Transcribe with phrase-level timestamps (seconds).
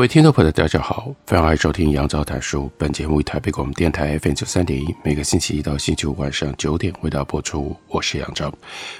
[0.00, 2.70] 各位听众朋友，大家好，欢迎来收听杨照谈书。
[2.78, 7.76] 本节目以台北广播电台 FM 九三点一，每个星期一到星期五晚上九点为大家播出。
[7.86, 8.50] 我是杨照，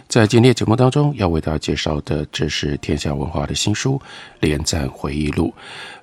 [0.09, 3.99] 在今天节目当中要为大家介绍的，这是天下文化的新书
[4.41, 5.47] 《连战回忆录》。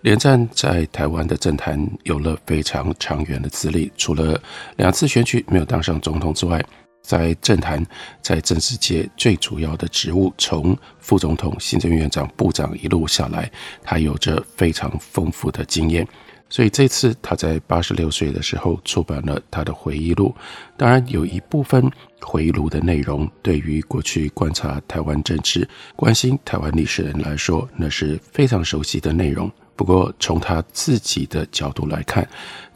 [0.01, 4.41] 连战在台湾的政坛有了非常长远的资历，除了
[4.77, 6.59] 两次选举没有当上总统之外，
[7.01, 7.85] 在政坛，
[8.21, 13.49] 在政治界最主要的职务，从副总统、行政院长、部长一路下来，
[13.81, 16.07] 他有着非常丰富的经验。
[16.49, 20.33] 所以这次他在八十六岁的时候出版了他的回忆录。
[20.77, 29.51] 当然，有一部分回忆录的内容，对于过去观察台湾政治、关心台湾历史的人来说，那是非常熟悉的内容。
[29.75, 32.25] 不过，从他自己的角度来看，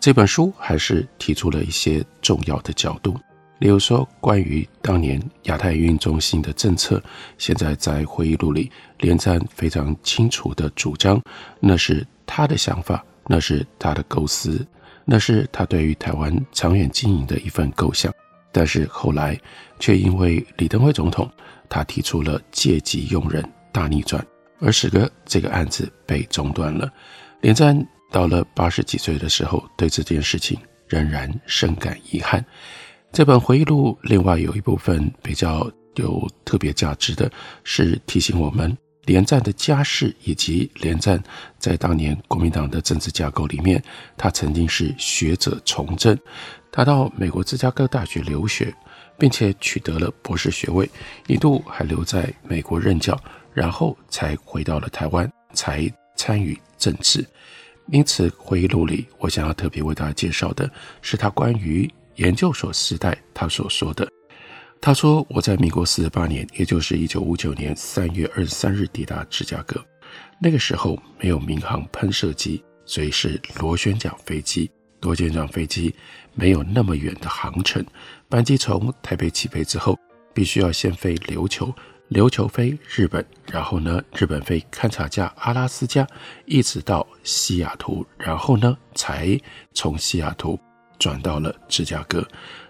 [0.02, 3.18] 这本书还是提出了一些重要的角度。
[3.62, 7.00] 例如说，关于当年亚太运中心的政策，
[7.38, 11.22] 现在在回忆录里，连战非常清楚地主张，
[11.60, 14.66] 那是他的想法，那是他的构思，
[15.06, 18.12] 那是他对于台湾长远经营的一份构想。
[18.52, 19.40] 但是后来，
[19.80, 21.32] 却因为李登辉总统，
[21.70, 24.26] 他提出了借机用人大逆转，
[24.60, 26.92] 而使得这个案子被中断了。
[27.42, 27.80] 连战
[28.12, 32.44] 到了八十几岁的时候，对这件事情仍然深感遗憾。
[33.12, 37.30] 这本回忆录另外有一部分比较有特别价值的
[37.66, 41.22] 是提醒我们连战的家世，以及连战
[41.60, 43.84] 在当年国民党的政治架构里面，
[44.16, 46.18] 他曾经是学者从政，
[46.72, 48.74] 他到美国芝加哥大学留学，
[49.18, 50.90] 并且取得了博士学位，
[51.28, 53.20] 一度还留在美国任教，
[53.54, 57.26] 然后才回到了台湾，才参与政治。
[57.88, 60.72] 因此，回忆录里我想要特别为大家介绍的
[61.02, 61.92] 是他关于。
[62.22, 64.08] 研究所时代，他所说的，
[64.80, 69.84] 他说：“我在民国四十八年，也就是一九五九年三月二十三日抵达芝加哥。
[70.40, 74.70] 那个时候没有民航喷射机，所以是螺旋桨飞机。
[75.02, 75.96] 螺旋桨飞机
[76.36, 77.84] 没有那么远的航程，
[78.30, 79.98] 班机从台北起飞之后，
[80.32, 81.74] 必须要先飞琉球，
[82.12, 86.06] 琉球飞日本，然后呢，日本飞勘察加阿拉斯加，
[86.46, 89.36] 一直到西雅图，然后呢，才
[89.74, 90.60] 从西雅图。”
[91.02, 92.24] 转到了芝加哥，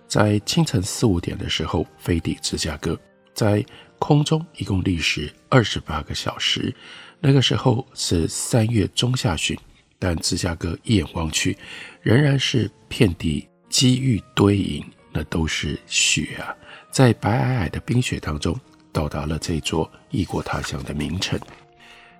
[0.07, 2.97] 在清晨四五点的时候飞抵芝加哥，
[3.33, 3.61] 在
[3.99, 6.73] 空中一共历时二十八个小时。
[7.19, 9.57] 那个时候是三月中下旬，
[9.99, 11.57] 但芝加哥一眼望去，
[12.01, 14.81] 仍然是遍地积玉堆银，
[15.11, 16.55] 那都是雪啊！
[16.89, 18.57] 在白皑皑的冰雪当中，
[18.93, 21.37] 到达了这座异国他乡的名城。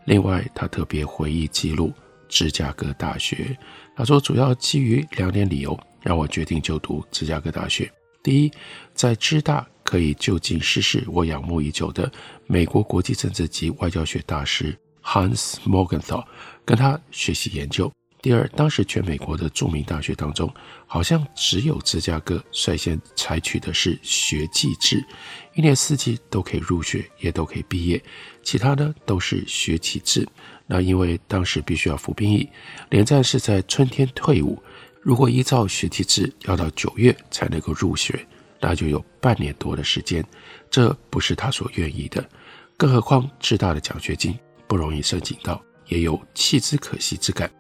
[0.03, 1.93] 另外，他特别回忆记录
[2.27, 3.57] 芝加哥大学，
[3.95, 5.79] 他说主要基于两点理由。
[6.01, 7.91] 让我决定就读芝加哥大学。
[8.23, 8.51] 第一，
[8.93, 12.11] 在芝大可以就近试试我仰慕已久的
[12.45, 16.23] 美国国际政治及外交学大师 Hans Morgenthau，
[16.63, 17.91] 跟他学习研究。
[18.21, 20.53] 第二，当时全美国的著名大学当中，
[20.85, 25.03] 好像只有芝加哥率先采取的是学季制，
[25.55, 27.99] 一年四季都可以入学，也都可以毕业，
[28.43, 30.27] 其他呢都是学期制。
[30.67, 32.47] 那因为当时必须要服兵役，
[32.91, 34.61] 连战是在春天退伍。
[35.01, 38.25] 如果依照学期制，要到九月才能够入学，
[38.59, 40.23] 那就有半年多的时间，
[40.69, 42.23] 这不是他所愿意的。
[42.77, 47.51] 更何况芝大的奖学金不容易申请到，也有弃之可惜之感。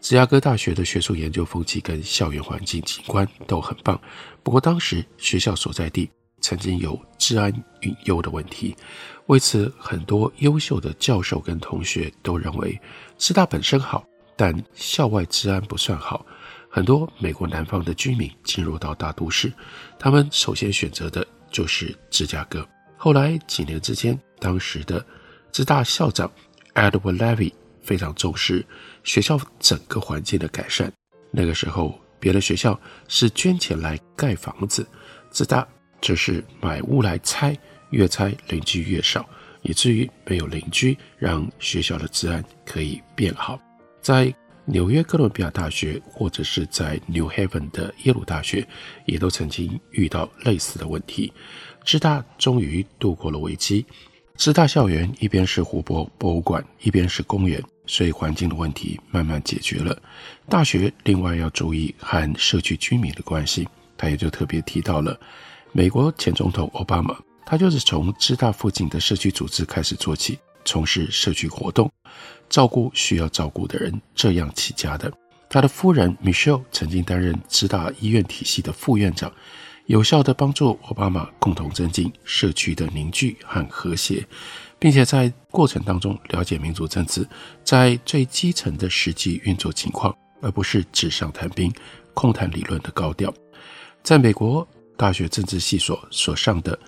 [0.00, 4.00] 芝加哥大学的学术研究风气跟校园环境景观都很棒，
[4.42, 6.08] 不过当时学校所在地
[6.40, 8.76] 曾经有治安隐忧的问题，
[9.26, 12.80] 为此很多优秀的教授跟同学都认为
[13.18, 14.04] 芝大本身好，
[14.36, 16.24] 但校外治安不算好。
[16.74, 19.52] 很多美国南方的居民进入到大都市，
[19.96, 22.68] 他们首先选择的就是芝加哥。
[22.96, 25.06] 后来几年之间，当时的
[25.52, 26.28] 芝大校长
[26.74, 28.66] Edward Levy 非常重视
[29.04, 30.92] 学校整个环境的改善。
[31.30, 34.84] 那个时候，别的学校是捐钱来盖房子，
[35.30, 35.64] 芝大
[36.00, 37.56] 只是买屋来拆，
[37.90, 39.24] 越拆邻居越少，
[39.62, 43.60] 以至于没有邻居，让学校的治安可以变好。
[44.02, 44.34] 在
[44.66, 48.66] 纽约哥伦比亚大学，或者是在 New Haven 的耶鲁大学，
[49.04, 51.32] 也都曾经遇到类似的问题。
[51.84, 53.84] 芝大终于度过了危机，
[54.38, 59.96] 师大校园一边是湖泊博物馆，一边是公园，所以环境的问题慢慢解决了。
[60.48, 63.68] 大学另外要注意和社区居民的关系，
[63.98, 65.18] 他也就特别提到了
[65.72, 67.14] 美国前总统奥巴马，
[67.44, 71.90] 他就是从师大附近的社区组织开始做起，从事社区活动，
[72.48, 75.12] 照顾需要照顾的人，这样起家的。
[75.48, 79.32] 他的夫人 Michelle 曾经担任师大医院体系的副院长。
[79.86, 84.26] 有效地帮助奥巴马共同增进社区的凝聚和和谐，
[84.78, 87.28] 并且在过程当中了解民主政治
[87.62, 91.70] 在最基层的实际运作情况，而不是纸上谈兵、
[92.14, 93.30] 空谈理论的高调。
[94.02, 96.78] 在美国大学政治系所所上的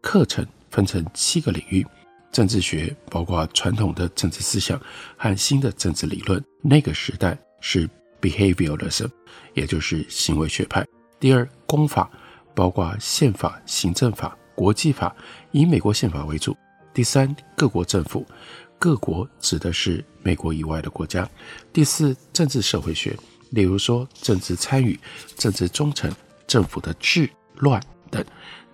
[0.00, 1.86] 课程分成七个领域，
[2.32, 4.80] 政治学包括传统的政治思想
[5.16, 6.42] 和新的政治理论。
[6.62, 7.88] 那个时代是
[8.20, 9.08] behavioralism，
[9.54, 10.86] 也就是行为学派。
[11.18, 12.10] 第二，公法。
[12.52, 15.14] 包括宪法、行政法、国际法，
[15.52, 16.54] 以美国宪法为主。
[16.92, 18.26] 第三，各国政府，
[18.76, 21.26] 各国指的是美国以外的国家。
[21.72, 23.16] 第四，政治社会学，
[23.50, 24.98] 例如说政治参与、
[25.36, 26.12] 政治忠诚、
[26.46, 27.80] 政府的治乱
[28.10, 28.22] 等。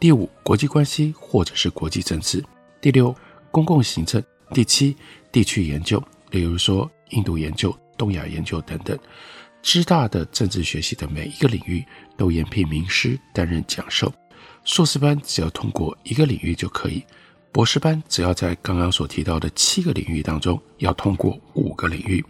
[0.00, 2.42] 第五，国际关系或者是国际政治。
[2.80, 3.14] 第六，
[3.56, 4.22] 公共行政。
[4.52, 4.94] 第七，
[5.32, 5.98] 地区研究，
[6.30, 8.98] 例如说印度研究、东亚研究等等。
[9.62, 11.82] 师大的政治学系的每一个领域
[12.18, 14.12] 都延聘名师担任讲授，
[14.62, 17.02] 硕士班只要通过一个领域就可以，
[17.50, 22.22] 博士班只要在刚刚所提到的七个领域当中要通过五个领域。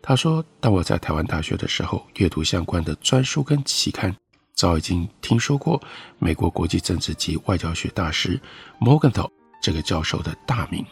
[0.00, 4.16] 他说：“当我在台湾大学的时候，阅读相关的专书跟期刊，
[4.54, 5.78] 早已经听说过
[6.18, 8.40] 美国国际政治及外交学大师
[8.80, 9.30] Morgenthau
[9.60, 10.84] 这个教授的大名。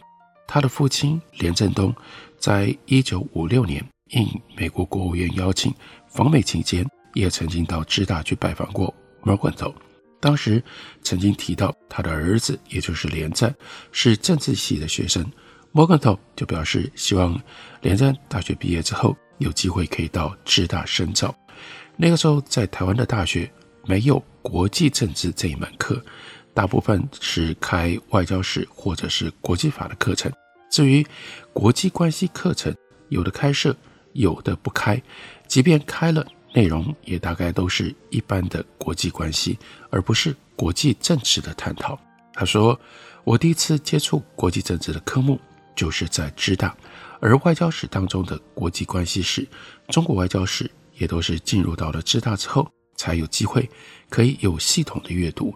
[0.46, 1.94] 他的父亲连振东
[2.38, 4.24] 在一九五六年。”应
[4.56, 5.74] 美国国务院邀请
[6.06, 9.74] 访美期间，也曾经到师大去拜访过 Morgenthau。
[10.20, 10.62] 当时
[11.02, 13.52] 曾经提到他的儿子，也就是连战，
[13.90, 15.28] 是政治系的学生。
[15.74, 17.36] Morgenthau 就表示希望
[17.82, 21.34] 连战大学毕业之后有机会可以到智大深造。
[21.96, 23.50] 那个时候在台湾的大学
[23.86, 26.00] 没有国际政治这一门课，
[26.56, 30.32] 大部分是开外交史或者是国际法的课程。
[30.70, 31.06] 至于
[31.52, 32.74] 国际关系课程，
[33.10, 33.76] 有的开设。
[34.18, 34.98] 有的不开，
[35.46, 39.58] 即便开了，内容也大概都是一般的国际关系，
[39.90, 42.00] 而不是国际政治的探讨。
[42.32, 42.80] 他说
[43.24, 45.38] ：“我第一次接触国际政治的科目
[45.74, 46.74] 就是在师大，
[47.20, 49.46] 而外交史当中的国际关系史、
[49.88, 52.66] 中国外交史也都是进入到了师大之后
[52.96, 53.68] 才有机会
[54.08, 55.54] 可以有系统的阅读。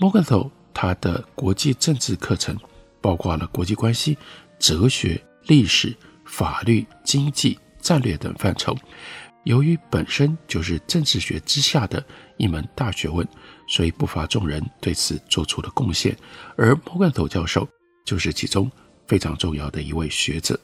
[0.00, 2.58] Morgenthau 他的国际政治课程
[3.00, 4.18] 包括了国际关系、
[4.58, 5.94] 哲学、历史、
[6.24, 8.76] 法律、经济。”战略等范畴，
[9.44, 12.04] 由于本身就是政治学之下的
[12.36, 13.26] 一门大学问，
[13.66, 16.14] 所以不乏众人对此做出了贡献。
[16.58, 17.66] 而莫干头教授
[18.04, 18.70] 就是其中
[19.06, 20.60] 非常重要的一位学者。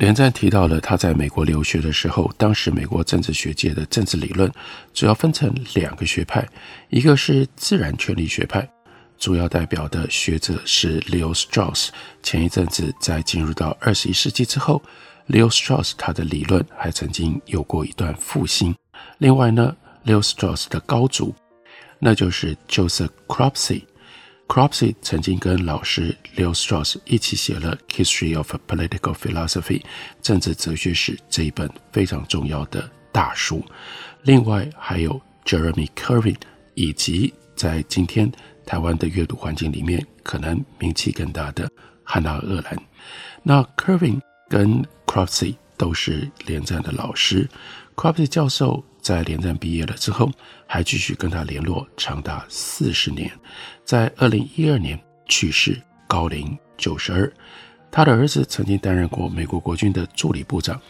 [0.00, 4.50] 连战提到了他在美国留学的时候，当时美国政治学界的政治理论
[4.94, 6.48] 主要分成两个学派，
[6.88, 8.66] 一个是自然权利学派，
[9.18, 11.90] 主要代表的学者是 Leo Strauss。
[12.22, 14.82] 前一阵子在进入到二十一世纪之后。
[15.28, 18.74] Leo Strauss 他的理论还曾经有过一段复兴。
[19.18, 21.32] 另外呢，Leo Strauss 的高足，
[22.00, 23.82] 那就是 Joseph Cropsey。
[24.50, 29.80] Cropsey 曾经跟老师 Leo Strauss 一起写了《History of Political Philosophy》
[30.20, 33.64] 政治哲学史这一本非常重要的大书。
[34.22, 36.34] 另外还有 Jeremy Kervin，
[36.74, 38.28] 以及在今天
[38.66, 41.70] 台湾的阅读环境里面可能名气更大的
[42.02, 42.76] 汉娜·厄兰。
[43.44, 47.48] 那 Kervin 跟 Cropsey 都是连战的老师
[47.94, 50.30] ，Cropsey 教授在连战毕业了之后，
[50.66, 53.30] 还继续跟他联络长达四十年，
[53.84, 57.32] 在二零一二年去世，高龄九十二。
[57.90, 60.80] 他的儿子曾经担任过美国国军的助理部长，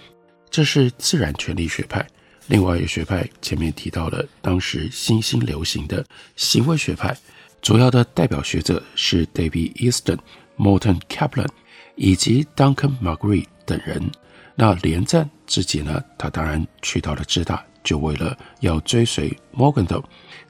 [0.51, 2.07] 这是自然权利学派。
[2.47, 6.05] 另外一个学派前面提到了当时新兴流行的
[6.37, 7.17] 行为学派，
[7.63, 10.19] 主要的代表学者是 David Easton、
[10.59, 11.49] Morton Kaplan
[11.95, 13.47] 以及 Duncan Magritte。
[13.67, 14.11] 等人，
[14.57, 16.03] 那连战自己呢？
[16.19, 20.03] 他当然去到了浙大，就为了要追随 Morgenthau。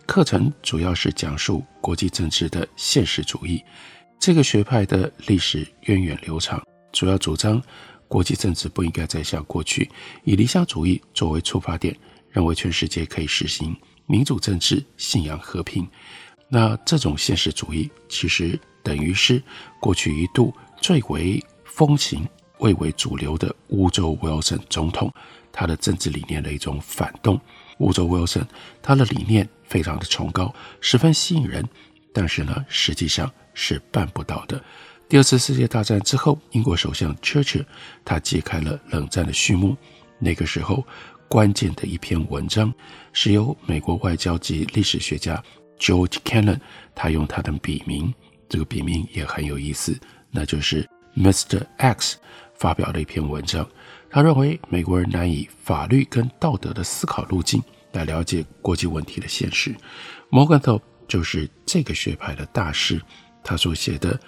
[0.06, 3.62] 课程主要是讲述国际政治的现实主义，
[4.18, 7.62] 这个学派的历史源远流长，主要主张
[8.08, 9.88] 国际政治不应该再像过去
[10.24, 11.96] 以理想主义作为出发点，
[12.30, 15.88] 认为全世界可以实行民主政治、信仰和平。
[16.48, 19.40] 那这种现实主义其实等于是
[19.80, 22.28] 过去一度最为风行。
[22.60, 25.10] 蔚为主流的乌州威尔森总统，
[25.52, 27.40] 他的政治理念的一种反动。
[27.78, 28.46] 乌州威尔森
[28.82, 31.66] 他的理念非常的崇高，十分吸引人，
[32.12, 34.62] 但是呢，实际上是办不到的。
[35.08, 37.64] 第二次世界大战之后，英国首相 Churchill
[38.04, 39.76] 他揭开了冷战的序幕。
[40.18, 40.86] 那个时候，
[41.26, 42.72] 关键的一篇文章
[43.12, 45.42] 是由美国外交及历史学家
[45.78, 46.60] George Kennan，
[46.94, 48.12] 他用他的笔名，
[48.48, 49.98] 这个笔名也很有意思，
[50.30, 51.66] 那就是 Mr.
[51.78, 52.18] X
[52.54, 53.66] 发表的一篇文章。
[54.10, 57.62] 他认为美国人难以法律跟道德的思考路径
[57.92, 59.74] 来了解国际问题的现实。
[60.30, 63.00] Morgenthau 就是这个学派的大师，
[63.42, 64.18] 他所写的。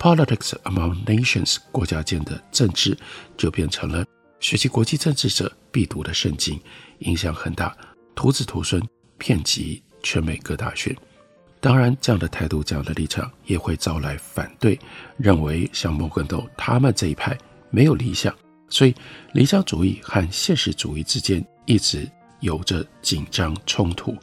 [0.00, 2.96] Politics Among Nations，国家间的政治
[3.36, 4.06] 就变成了
[4.38, 6.60] 学习国际政治者必读的圣经，
[7.00, 7.76] 影响很大，
[8.14, 8.80] 徒子徒孙
[9.16, 10.96] 遍及全美各大学。
[11.58, 14.78] 当然，这样的态度、这样的立场也会招来反对，
[15.16, 17.36] 认为像莫根多他们这一派
[17.70, 18.32] 没有理想，
[18.68, 18.94] 所以
[19.32, 22.08] 理想主义和现实主义之间一直
[22.40, 24.16] 有着紧张冲突。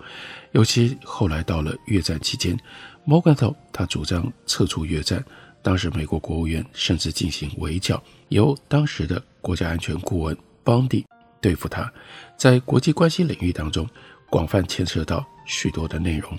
[0.52, 2.58] 尤其后来到了越战期间，
[3.04, 5.24] 摩根多他主张撤出越战。
[5.62, 11.04] 当时，美国国务院甚至进行围剿，由当时的国家安全顾问邦迪
[11.42, 11.92] 对付他。
[12.38, 13.90] 在国际关系领域当中，
[14.30, 16.38] 广泛牵涉到许多的内容，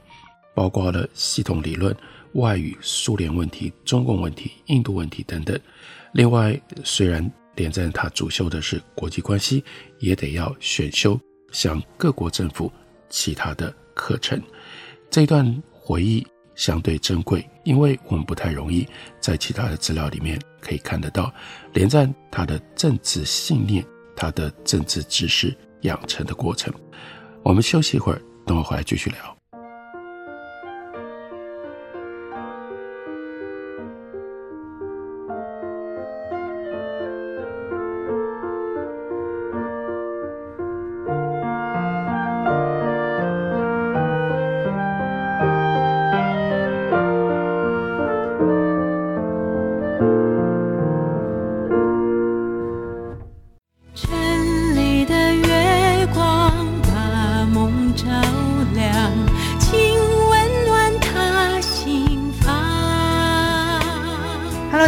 [0.55, 1.95] 包括了系统理论、
[2.35, 5.59] 外语、苏联问题、中共问题、印度问题等等。
[6.13, 9.65] 另外，虽然连战他主修的是国际关系，
[9.99, 11.19] 也得要选修
[11.51, 12.73] 像各国政府
[13.09, 14.41] 其他的课程。
[15.11, 16.25] 这段回忆。
[16.57, 18.89] 相对珍贵，因为我们不太容易
[19.21, 21.31] 在其他的资料里面可以看得到
[21.75, 23.85] 连战他的政治信念、
[24.17, 26.73] 他的政治知识养成的过程。
[27.43, 29.36] 我们休息一会儿，等我回来继续聊。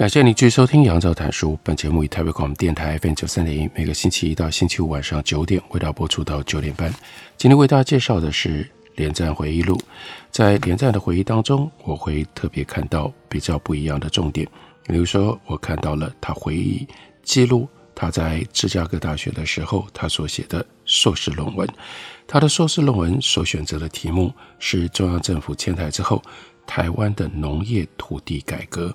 [0.00, 1.52] 感谢您继续收听《杨照谈书》。
[1.62, 6.90] 本节目以台北广播电台 FM 九三点一，每个星期一到星期五晚上九点为大家播出到九点半。
[7.36, 9.78] 今天为大家介绍的是连战回忆录。
[10.30, 14.48] 在连战的回忆当中，我会特别看到比较不一样的重点。
[14.84, 16.88] 比如说，我看到了他回忆
[17.22, 21.68] 记录他在芝加哥大学的时候，他所写的硕士论文。
[22.26, 26.22] 他的硕士论文所选择的题目是中央政府迁台之后，
[26.66, 28.90] 台湾的农业土地改革。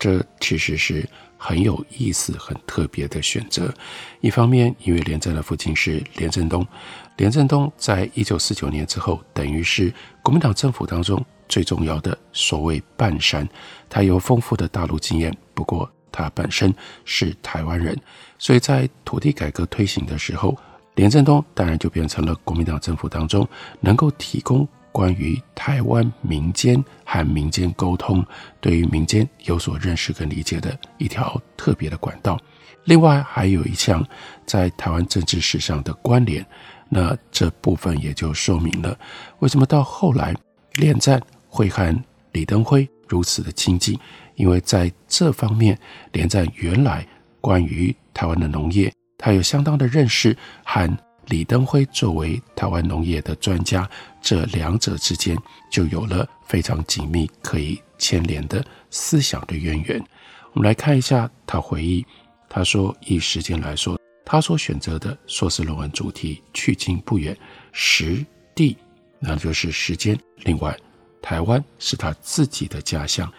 [0.00, 3.72] 这其实是很有意思、很特别的选择。
[4.20, 6.66] 一方面，因为连战的父亲是连震东，
[7.18, 9.92] 连震东在一九四九年之后，等于是
[10.22, 13.46] 国民党政府当中最重要的所谓半山。
[13.90, 17.94] 他有丰富的大陆经验，不过他本身是台湾人，
[18.38, 20.56] 所以在土地改革推行的时候，
[20.94, 23.46] 连震东当然就变成了国民党政府当中
[23.80, 24.66] 能够提供。
[24.92, 28.24] 关于台湾民间和民间沟通，
[28.60, 32.38] 对于民间有所认识跟理解的一条特别的管道。
[32.84, 34.04] 另外，还有一项
[34.46, 36.44] 在台湾政治史上的关联，
[36.88, 38.98] 那这部分也就说明了
[39.40, 40.34] 为什么到后来
[40.74, 41.94] 连战会和
[42.32, 43.98] 李登辉如此的亲近，
[44.34, 45.78] 因为在这方面，
[46.12, 47.06] 连战原来
[47.40, 50.98] 关于台湾的农业，他有相当的认识和
[51.30, 53.88] 李登辉作为台湾农业的专家，
[54.20, 55.38] 这两者之间
[55.70, 60.04] 就有了非常紧密可以牵连的思想的渊源。
[60.52, 62.04] 我们来看一下他回忆，
[62.48, 63.96] 他说以时间来说，
[64.26, 67.36] 他所选择的硕士论文主题距今不远，
[67.70, 68.76] 时地
[69.20, 70.18] 那就是时间。
[70.38, 70.76] 另外，
[71.22, 73.32] 台湾是他自己的家乡，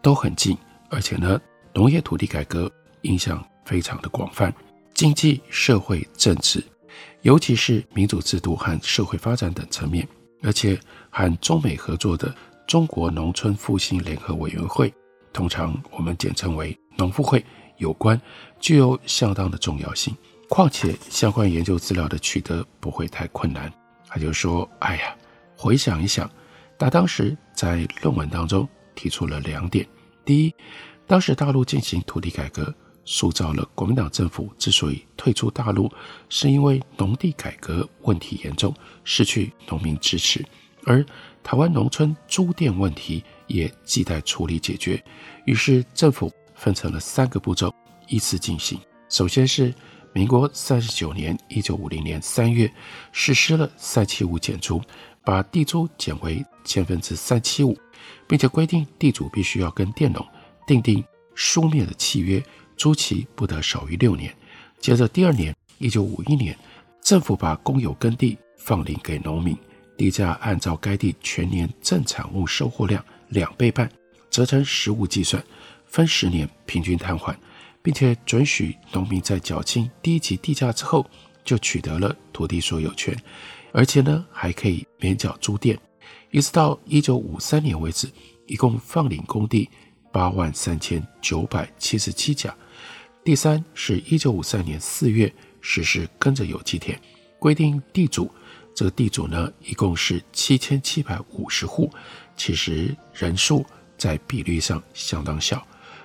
[0.00, 0.56] 都很近，
[0.88, 1.38] 而且呢，
[1.74, 4.50] 农业土地改革影响非常的广泛，
[4.94, 6.64] 经济、社会、政治。
[7.22, 10.06] 尤其是民主制度和社会发展等层面，
[10.42, 10.78] 而且
[11.10, 12.34] 和中美合作的
[12.66, 14.92] 中国农村复兴联合委员会，
[15.32, 17.44] 通常我们简称为农复会
[17.78, 18.20] 有关，
[18.60, 20.16] 具有相当的重要性。
[20.48, 23.72] 况且相关研究资料的取得不会太困难。
[24.08, 25.16] 他就说：“哎呀，
[25.56, 26.30] 回想一想，
[26.78, 29.84] 他当时在论文当中提出了两点：
[30.24, 30.54] 第一，
[31.06, 32.72] 当时大陆进行土地改革。”
[33.06, 35.90] 塑造了国民党政府之所以退出大陆，
[36.28, 40.44] 是因为农地改革问题严重，失去农民支持，
[40.84, 41.02] 而
[41.42, 45.02] 台湾农村租佃问题也亟待处理解决。
[45.44, 47.72] 于是政府分成了三个步骤，
[48.08, 48.78] 依次进行。
[49.08, 49.72] 首先是
[50.12, 52.68] 民国三十九年（一九五零年）三月，
[53.12, 54.82] 实施了三七五减租，
[55.24, 57.78] 把地租减为千分之三七五，
[58.26, 60.26] 并且规定地主必须要跟佃农
[60.66, 61.04] 订定
[61.36, 62.42] 书面的契约。
[62.76, 64.34] 租期不得少于六年。
[64.78, 66.56] 接着第二年，一九五一年，
[67.00, 69.56] 政府把公有耕地放领给农民，
[69.96, 73.90] 地价按照该地全年正产物收获量两倍半，
[74.30, 75.42] 折成实物计算，
[75.86, 77.36] 分十年平均摊还，
[77.82, 81.08] 并且准许农民在缴清第一级地价之后，
[81.44, 83.16] 就取得了土地所有权，
[83.72, 85.78] 而且呢还可以免缴租佃。
[86.30, 88.08] 一直到一九五三年为止，
[88.46, 89.68] 一共放领公地
[90.12, 92.54] 八万三千九百七十七甲。
[93.26, 96.96] 第三是一九五三年四月实施耕者有其田，
[97.40, 98.30] 规定地主，
[98.72, 101.90] 这个地主呢一共是七千七百五十户，
[102.36, 103.66] 其实人数
[103.98, 105.60] 在比率上相当小，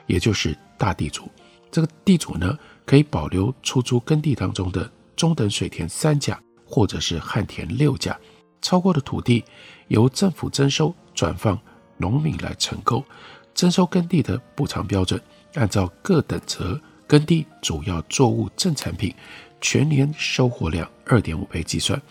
[0.08, 1.30] 也就是大地主。
[1.70, 2.58] 这个地主呢
[2.88, 8.20] 可以保留出租耕地当中的中等水田三甲或者是旱田六甲，
[8.64, 9.46] 超过的土地
[9.90, 11.56] 由政府征收转放
[11.98, 13.06] 农民来承购，
[13.54, 15.22] 征收耕地的补偿标准
[15.54, 16.82] 按照各等则。
[17.12, 19.14] 耕地主要作物正产品
[19.60, 22.02] 全年收获量二点五倍计算，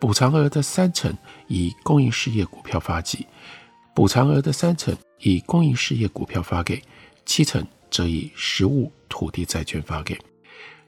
[0.00, 1.16] 补偿额的三成
[1.46, 3.24] 以公益事业股票发给，
[3.94, 6.82] 补偿额的三成以公益事业股票发给，
[7.24, 10.18] 七成则以实物土地债券发给。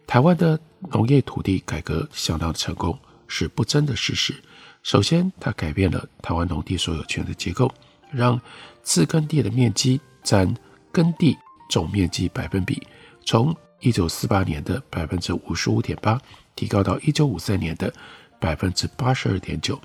[0.04, 0.58] 台湾的
[0.90, 4.34] 农业土地改革相当的成功，是不争的事实。
[4.82, 7.72] 首先，它改变了台湾农地所有权的结构，
[8.10, 8.40] 让
[8.82, 10.52] 自耕地的面积占
[10.90, 11.38] 耕地
[11.70, 12.84] 总面积百分比。
[13.30, 16.20] 从一九四八年的百分之五十五点八
[16.56, 17.94] 提高到一九五三年的
[18.40, 19.80] 百分之八十二点九，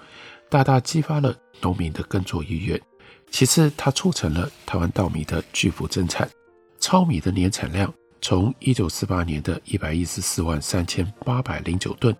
[0.50, 2.82] 大大激发了农民的耕作意愿。
[3.30, 6.28] 其次，它促成了台湾稻米的巨幅增产，
[6.80, 12.18] 糙米的年产量从一九四八年的一百一十四万三千八百零九吨，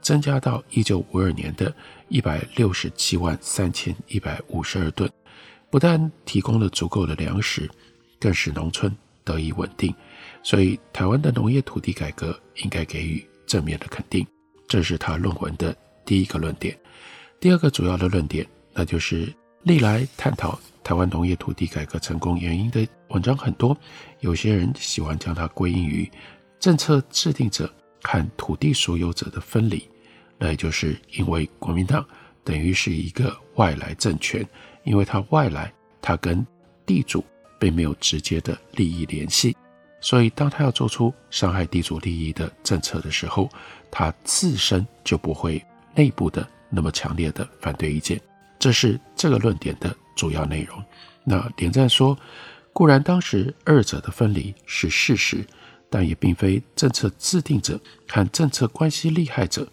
[0.00, 1.74] 增加到一九五二年的
[2.06, 5.10] 一百六十七万三千一百五十二吨，
[5.68, 7.68] 不但提供了足够的粮食，
[8.20, 9.92] 更使农村得以稳定。
[10.42, 14.26] 所以，台湾的农业土地改革应该给予正面的肯定，
[14.66, 16.76] 这是他论文的第一个论点。
[17.38, 23.76] 第二个主要的论点，那就是历来探讨台湾农业土地改革成功原因的文章很多，
[24.20, 26.10] 有些人喜欢将它归因于
[26.58, 27.72] 政策制定者
[28.02, 29.86] 和土地所有者的分离，
[30.38, 32.06] 那也就是因为国民党
[32.44, 34.46] 等于是一个外来政权，
[34.84, 36.46] 因为它外来，它跟
[36.86, 37.24] 地主
[37.58, 39.54] 并没有直接的利益联系。
[40.00, 43.50] 所以，当他要做出伤害地主利益的政策的时候，
[43.90, 45.62] 他自身就不会
[45.94, 48.20] 内部的那么强烈的反对意见。
[48.58, 50.82] 这是这个论点的主要内容。
[51.24, 52.18] 那点赞说，
[52.72, 55.44] 固然当时二者的分离是事实，
[55.90, 59.68] 但也并非政策制定者和政策关系利害者，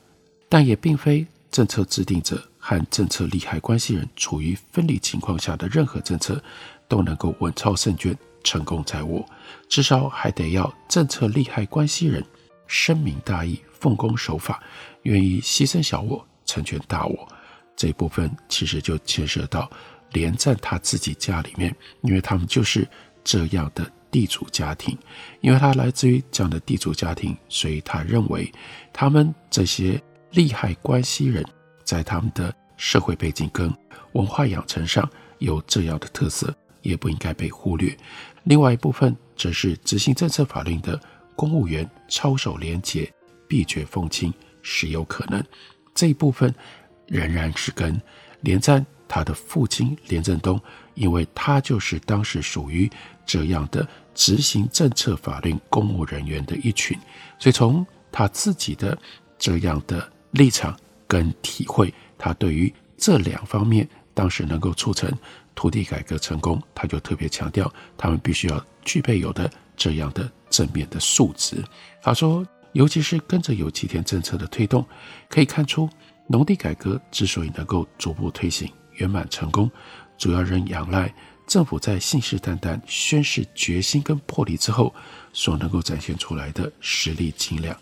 [0.49, 6.43] 但也并非政策制定者和政策利害关系人处于分离情况下的任何政策
[6.89, 8.17] 都能够稳操胜券。
[8.47, 9.25] 成功在握，
[9.67, 12.23] 至少还得要政策利害关系人
[12.65, 14.63] 深明大义、奉公守法，
[15.01, 17.27] 愿意牺牲小我、成全大我。
[17.75, 19.69] 这一部分其实就牵涉到
[20.13, 22.88] 连战他自己家里面，因为他们就是
[23.21, 24.97] 这样的地主家庭，
[25.41, 28.49] 因为他来自于这样的地主家庭，所以他认为
[28.93, 31.45] 他们这些利害关系人
[31.83, 33.69] 在他们的社会背景跟
[34.13, 35.07] 文化养成上
[35.39, 37.95] 有这样的特色，也不应该被忽略。
[38.47, 40.97] 另外一部分则是执行政策法令的
[41.36, 43.12] 公务员操守廉洁、
[43.45, 45.43] 闭绝风清、是有可能。
[45.93, 46.53] 这一部分
[47.07, 48.01] 仍然是跟
[48.41, 50.60] 连战他的父亲连震东，
[50.93, 52.89] 因为他就是当时属于
[53.25, 56.97] 这样的执行政策法令公务人员的一群，
[57.38, 58.97] 所以从他自己的
[59.38, 65.08] 这样的立场跟体会，他对于这两方面当时能够促成
[65.53, 71.63] 土地改革成功，他就特别强调他们必须要具备有的这样的正面的素质。
[72.01, 74.84] 他说，尤其是跟着有机田政策的推动，
[75.30, 75.88] 可以看出
[76.25, 79.69] 农地改革之所以能够逐步推行圆满成功，
[80.17, 81.13] 主要仍仰赖
[81.45, 84.91] 政府在信誓旦旦宣誓决心跟魄力之后，
[85.32, 87.77] 所能够展现出来的实力斤两。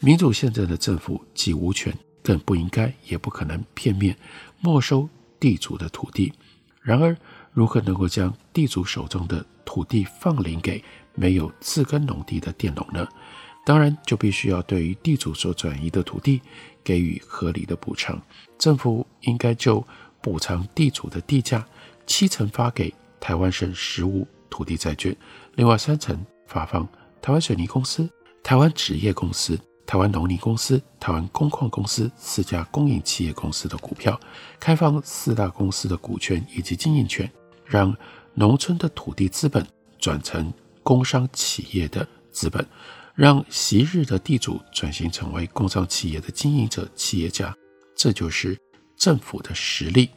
[0.00, 4.16] 民主宪政的政府既无权，更不应该，也不可能片面
[4.60, 5.06] 没收
[5.44, 6.32] 地主的土地。
[6.80, 7.14] 然而，
[7.52, 10.82] 如何能够将地主手中的土地放领给
[11.14, 13.06] 没有自耕农地的佃农呢？
[13.62, 16.40] 当然，就必须要对于地主所转移的土地
[16.82, 18.18] 给予合理的补偿。
[18.58, 19.86] 政府应该就
[20.22, 21.62] 补偿地主的地价，
[22.06, 25.14] 七成发给台湾省实物土地债券，
[25.56, 26.88] 另外三成发放
[27.20, 28.08] 台湾水泥公司、
[28.42, 34.18] 台湾纸业公司、台湾农林公司、台湾工矿公司四家公营企业公司的股票，
[34.58, 37.30] 开放四大公司的股权以及经营权，
[37.64, 37.94] 让
[38.34, 39.66] 农村的土地资本
[39.98, 42.66] 转成工商企业的资本。
[43.14, 47.54] 让昔日的地主转型成为工商企业的经营者、企业家，
[47.94, 48.58] 这就是
[48.96, 50.10] 政府的实力。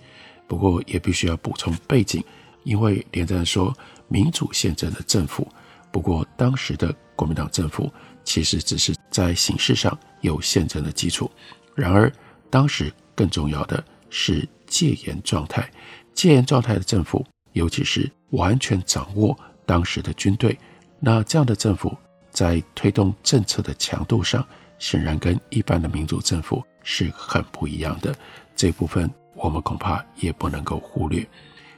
[0.48, 2.24] 不过也必须要补充背景，
[2.64, 3.72] 因为连战说
[4.08, 5.48] 民主宪政的政府，
[5.92, 7.88] 不过当时的国民党政府
[8.28, 11.32] 其实只是在形式上有宪政的基础。
[11.74, 12.12] 然而
[12.50, 15.72] 当时更重要的是戒严状态，
[16.14, 19.34] 戒严状态的政府，尤其是完全掌握
[19.66, 20.60] 当时的军队，
[21.00, 21.98] 那这样的政府。
[22.30, 24.46] 在推动政策的强度上，
[24.78, 28.14] 显然跟一般的民主政府是很不一样的。
[28.56, 31.28] 这部分我们恐怕也不能够忽略。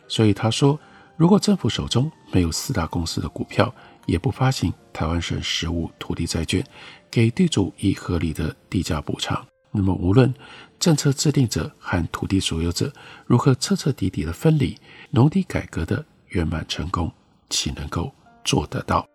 [0.09, 0.77] 所以他说，
[1.15, 3.73] 如果政府手中没有四大公司的股票，
[4.09, 6.65] 也不发行台湾省实物土地债券，
[7.09, 10.33] 给地主以合理的地价补偿，那么无论
[10.79, 12.91] 政策制定者和土地所有者
[13.25, 14.77] 如何彻彻底底的分离，
[15.11, 17.11] 农地改革的圆满成功，
[17.49, 19.07] 岂能够做得到？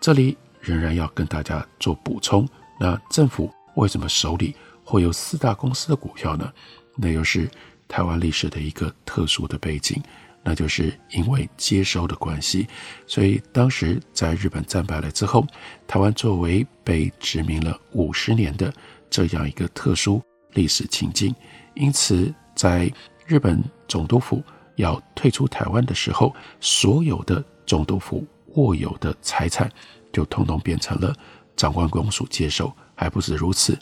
[0.00, 0.36] 这里。
[0.60, 2.46] 仍然要跟大家做补充。
[2.80, 6.52] 那政府为什么手里会有四大公司的股票呢？
[6.96, 7.48] 那又是
[7.86, 10.02] 台湾历史的一个特殊的背景，
[10.42, 12.66] 那就是因为接收的关系。
[13.06, 15.46] 所以当时在日本战败了之后，
[15.86, 18.72] 台湾作为被殖民了五十年的
[19.10, 20.22] 这样一个特殊
[20.52, 21.34] 历史情境，
[21.74, 22.92] 因此在
[23.26, 24.42] 日本总督府
[24.76, 29.70] 要退出台湾的时候，所有的总督府握有的财产。
[30.10, 31.14] 就统统变成了
[31.54, 33.78] 长官公署接收，还不止如此。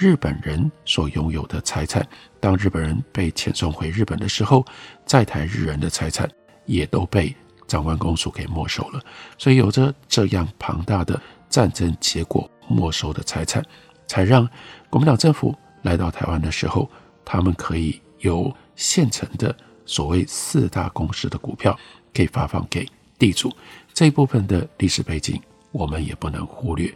[0.00, 2.08] 日本人所拥有的财产，
[2.40, 4.64] 当日本人被遣送回日本的时候，
[5.04, 6.26] 在台日人的财产
[6.64, 7.36] 也都被
[7.66, 9.00] 长官公署给没收了。
[9.36, 13.62] 所以有着这样庞大的战争结果没收的财产，
[14.06, 14.48] 才让
[14.88, 16.90] 国民党政府来到台湾的时候，
[17.22, 21.78] 他们可以有现成的所谓四大公司的股票，
[22.14, 23.54] 可以发放给地主。
[23.92, 25.38] 这一部分的历史背景。
[25.72, 26.92] 我们也不能忽略。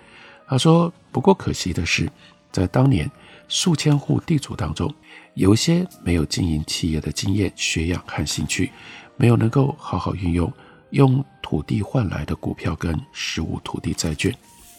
[0.48, 2.10] 他说：“不过可惜的是，
[2.54, 3.10] 在当年
[3.48, 4.88] 数千户地主当中，
[5.34, 8.70] 有些没有经营企业的经验、学养和兴趣，
[9.16, 10.50] 没有能够好好运用
[10.90, 14.32] 用土地换来的股票跟实物土地债券，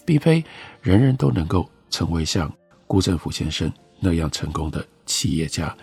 [0.06, 0.42] 并非
[0.82, 2.50] 人人都能够成为像
[2.88, 5.76] 辜振甫先生那样成功的企业家。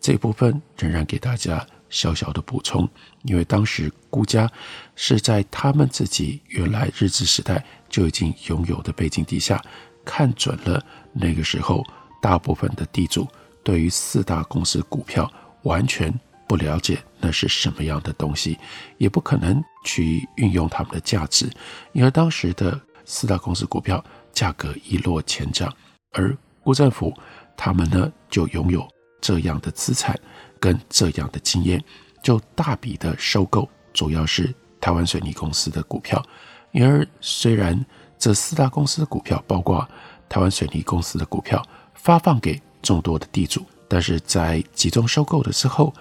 [0.00, 2.88] 这部分仍然给大家。”小小的补充，
[3.24, 4.50] 因为当时辜家
[4.96, 9.62] 是在他们自己原来日治时代就已经拥有的背景底下，
[10.02, 11.84] 看准了那个时候
[12.20, 13.26] 大部分的地主
[13.62, 15.30] 对于四大公司股票
[15.62, 16.12] 完全
[16.48, 18.58] 不了解那是什么样的东西，
[18.98, 21.50] 也不可能去运用他们的价值，
[21.92, 25.72] 因而当时的四大公司股票价格一落千丈，
[26.12, 27.12] 而辜振甫
[27.56, 28.86] 他们呢就拥有
[29.20, 30.18] 这样的资产。
[30.60, 31.82] 跟这样的经验，
[32.22, 36.24] 就大笔的收购，主要是台湾水泥公司的股票。
[36.70, 37.84] 因而，虽然
[38.16, 39.84] 这四大公司的股票，包括
[40.32, 45.92] 台湾水泥公司的股票，发放给众多的地主，但是在集中收购的时候，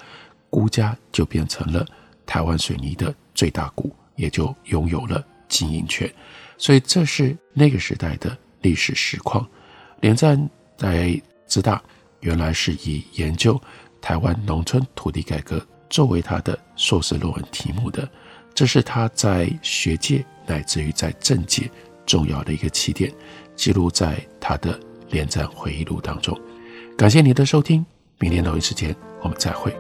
[0.49, 1.85] 辜家就变成了
[2.25, 6.09] 台湾水泥的最大股，也就拥有了经营权。
[6.57, 9.45] 所以，这是那个时代的历史实况。
[9.99, 11.83] 连战在师大
[12.21, 13.61] 原来是以研究。
[13.99, 18.09] 台湾农村土地改革作为他的硕士论文题目的，
[18.55, 21.69] 这是他在学界乃至于在政界
[22.05, 23.13] 重要的一个起点，
[23.61, 24.79] 记录在他的
[25.11, 26.35] 连载回忆录当中。
[26.97, 27.85] 感谢你的收听，
[28.17, 29.71] 明天同一时间我们再会。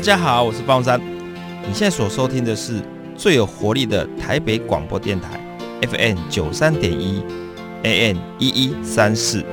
[0.00, 0.98] 大家好，我是方山。
[1.68, 2.80] 你现在所收听的是
[3.18, 5.38] 最有活力的台北广播电台
[5.82, 7.22] ，FM 九三点一
[7.82, 9.44] ，AN 一一三四。